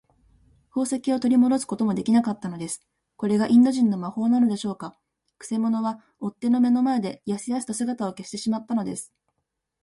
[0.75, 2.81] 宝石をとりもどすこともできなかったのです。
[3.17, 4.97] これがインド人の魔法なのでしょうか。
[5.37, 9.13] くせ者は追っ手の目の前で、やすやすと姿を消してしまったのです。